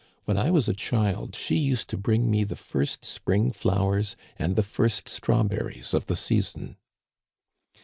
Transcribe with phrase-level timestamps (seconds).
[0.25, 4.55] "When I was a child she used to bring me the first spring flowers and
[4.55, 6.77] the first strawberries of the season."